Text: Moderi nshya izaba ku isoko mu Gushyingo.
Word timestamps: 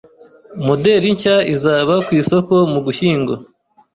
Moderi 0.65 1.07
nshya 1.15 1.35
izaba 1.53 1.93
ku 2.05 2.11
isoko 2.21 2.53
mu 2.71 2.79
Gushyingo. 2.85 3.33